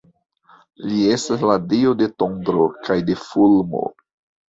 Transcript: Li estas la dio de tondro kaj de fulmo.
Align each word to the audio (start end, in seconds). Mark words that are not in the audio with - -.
Li 0.85 1.01
estas 1.15 1.43
la 1.49 1.57
dio 1.73 1.91
de 1.99 2.07
tondro 2.23 2.65
kaj 2.89 2.97
de 3.11 3.19
fulmo. 3.25 3.83